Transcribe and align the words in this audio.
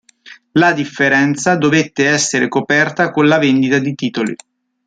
La 0.53 0.73
differenza 0.73 1.55
dovette 1.55 2.07
essere 2.07 2.47
coperta 2.47 3.11
con 3.11 3.27
la 3.27 3.37
vendita 3.37 3.77
di 3.77 3.93
titoli. 3.93 4.35